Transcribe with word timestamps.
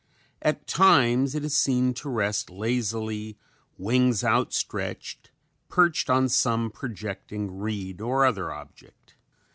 At 0.41 0.65
times 0.65 1.35
it 1.35 1.45
is 1.45 1.55
seen 1.55 1.93
to 1.93 2.09
rest 2.09 2.49
lazily, 2.49 3.37
wings 3.77 4.23
out 4.23 4.51
stretched, 4.51 5.29
perched 5.69 6.09
on 6.09 6.27
some 6.27 6.71
projecting 6.71 7.59
reed 7.59 8.01
or 8.01 8.25
other 8.25 8.51
object. 8.51 9.13